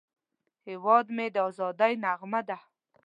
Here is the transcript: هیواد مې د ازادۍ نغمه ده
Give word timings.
هیواد 0.67 1.05
مې 1.15 1.27
د 1.35 1.37
ازادۍ 1.49 1.93
نغمه 2.03 2.41
ده 2.47 2.57